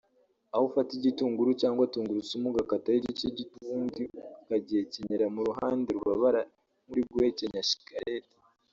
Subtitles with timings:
[0.53, 4.03] aha ufata igitunguru cyangwa tungurusumu ugakataho igice gito ubundi
[4.41, 6.41] ukagihekenyera mu ruhande rubabara
[6.85, 8.35] nkuri guhekenya shikarete